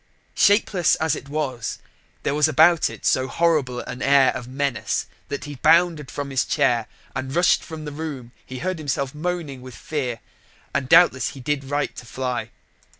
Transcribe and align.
Shapeless 0.33 0.95
as 0.95 1.15
it 1.15 1.29
was, 1.29 1.77
there 2.23 2.33
was 2.33 2.47
about 2.47 2.89
it 2.89 3.05
so 3.05 3.27
horrible 3.27 3.81
an 3.81 4.01
air 4.01 4.33
of 4.35 4.47
menace 4.47 5.05
that 5.27 5.41
as 5.41 5.45
he 5.45 5.55
bounded 5.61 6.09
from 6.09 6.31
his 6.31 6.43
chair 6.43 6.87
and 7.15 7.35
rushed 7.35 7.63
from 7.63 7.85
the 7.85 7.91
room 7.91 8.31
he 8.43 8.57
heard 8.57 8.79
himself 8.79 9.13
moaning 9.13 9.61
with 9.61 9.75
fear: 9.75 10.19
and 10.73 10.89
doubtless 10.89 11.29
he 11.37 11.39
did 11.39 11.65
right 11.65 11.95
to 11.97 12.07
fly. 12.07 12.49